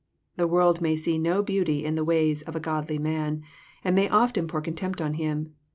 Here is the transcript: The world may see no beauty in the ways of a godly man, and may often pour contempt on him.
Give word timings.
The 0.35 0.47
world 0.47 0.81
may 0.81 0.95
see 0.95 1.19
no 1.19 1.43
beauty 1.43 1.85
in 1.85 1.93
the 1.93 2.03
ways 2.03 2.41
of 2.41 2.55
a 2.55 2.59
godly 2.59 2.97
man, 2.97 3.43
and 3.83 3.95
may 3.95 4.09
often 4.09 4.47
pour 4.47 4.59
contempt 4.61 4.99
on 4.99 5.13
him. 5.13 5.53